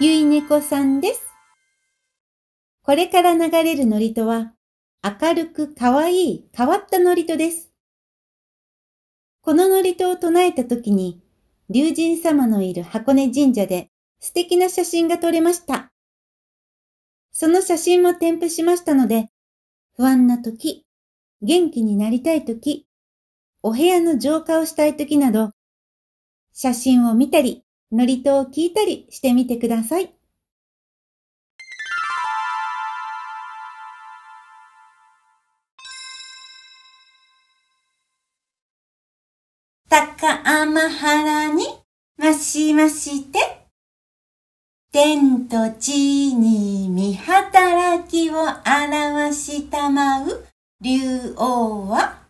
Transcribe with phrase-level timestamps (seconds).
[0.00, 1.22] ゆいねこさんです。
[2.82, 4.52] これから流れる祝詞は、
[5.04, 7.70] 明るくかわいい変わった祝詞です。
[9.40, 11.22] この祝詞を唱えたときに、
[11.70, 13.88] 龍神様のいる箱根神社で
[14.18, 15.92] 素敵な写真が撮れました。
[17.30, 19.28] その写真も添付しましたので、
[19.96, 20.84] 不安なとき、
[21.40, 22.88] 元気になりたいとき、
[23.62, 25.52] お部屋の浄化をしたいときなど、
[26.52, 30.14] 写真を見たり、祝詞を聞いたりしてみてください。
[39.88, 41.64] 高天原に
[42.16, 43.38] ましまして、
[44.90, 50.46] 天と地に見働きを表したまう
[50.80, 52.24] 竜王は、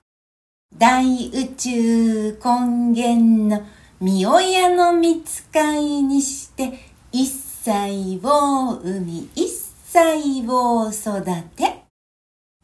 [0.77, 3.66] 大宇宙根源の
[4.06, 6.78] 御親の見つかいにして、
[7.10, 11.24] 一切を生み、一切を育
[11.56, 11.84] て、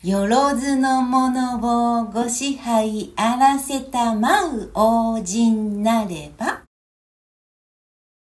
[0.02, 1.56] よろずの者
[2.02, 6.60] をご支配あらせたまう王人なれば、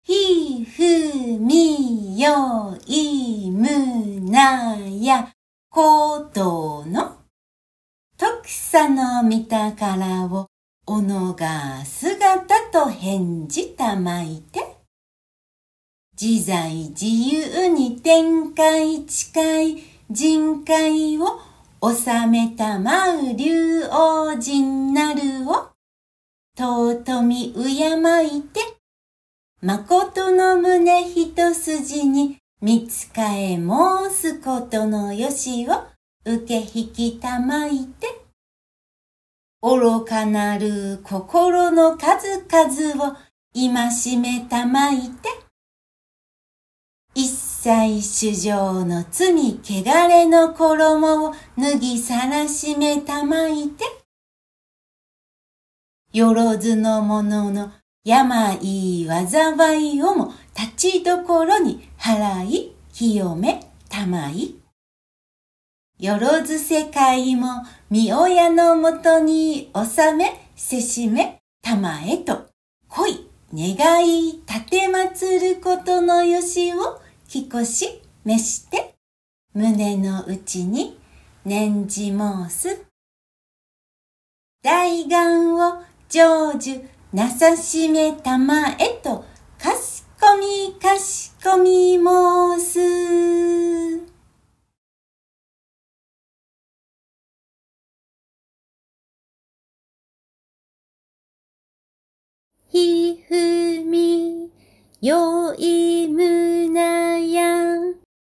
[0.03, 5.31] ひふみよいむなや
[5.71, 7.19] ことの
[8.19, 10.49] 徳さの見たからを
[10.89, 14.59] おのがす姿と返じたまいて、
[16.21, 21.41] 自在自由に展開近い人海を
[21.81, 25.69] 治めたまう竜王人なるを、
[26.59, 28.61] 尊み敬いて、
[29.63, 35.85] 誠の胸一筋に見つかえ申すことのよしを
[36.25, 38.26] 受け引きたまいて、
[39.63, 43.17] 愚かなる心の数々を
[43.53, 45.29] 今しめたまいて、
[47.15, 53.85] 一切主情の罪汚れの衣を脱ぎさらしめたまいて、
[56.13, 57.73] よろずの者の
[58.05, 64.55] 病災いをも立ちどころに払い清めたまい。
[65.99, 72.49] よろず世界も見親のもとに収めせしめたまえと
[72.89, 78.95] 恋願い立てまつることのよしをきこし召して
[79.55, 80.99] 胸の内に
[81.47, 82.85] 念じ申す。
[84.63, 89.25] 大願を成就なさしめたまえと
[89.59, 91.86] かしこみかしこみ
[102.69, 104.51] ひふみ
[105.01, 107.77] よいむなや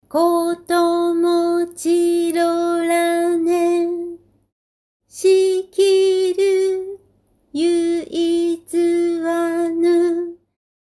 [0.08, 3.88] こともちろらね。
[5.08, 7.00] しきる
[7.54, 10.36] ゆいつわぬ。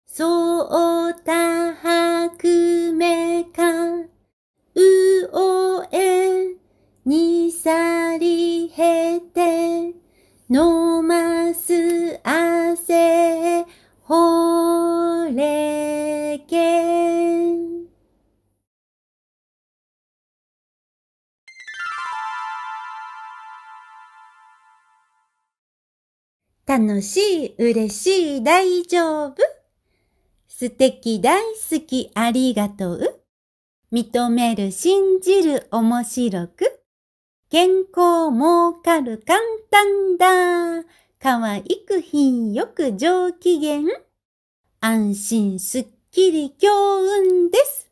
[0.06, 3.62] そうたはくめか。
[4.74, 6.56] うおえ
[7.04, 9.94] にさりへて。
[10.48, 10.93] の
[26.66, 29.36] 楽しい、嬉しい、大丈夫。
[30.48, 33.20] 素敵、大好き、ありがとう。
[33.92, 36.80] 認める、信じる、面白く。
[37.50, 40.88] 健康儲かる簡単だ。
[41.18, 43.82] 可愛く品よく上機嫌。
[44.80, 47.90] 安心すっきり強運です。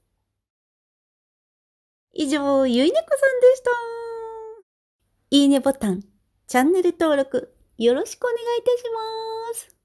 [2.15, 3.71] 以上、ゆいねこさんでした。
[5.31, 6.03] いいねボタン、
[6.47, 9.82] チャンネル登録よろしくお願いいたします。